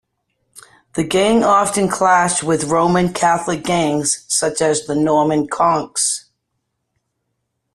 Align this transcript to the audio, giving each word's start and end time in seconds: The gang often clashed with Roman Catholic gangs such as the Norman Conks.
The 0.95 1.03
gang 1.03 1.43
often 1.43 1.87
clashed 1.87 2.41
with 2.41 2.71
Roman 2.71 3.13
Catholic 3.13 3.63
gangs 3.63 4.25
such 4.27 4.59
as 4.59 4.87
the 4.87 4.95
Norman 4.95 5.47
Conks. 5.47 6.23